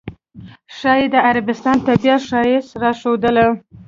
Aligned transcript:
ښایي 0.77 1.05
د 1.13 1.15
عربستان 1.29 1.77
طبیعت 1.87 2.21
ښایست 2.29 2.69
یې 2.73 2.79
راښودله. 2.81 3.45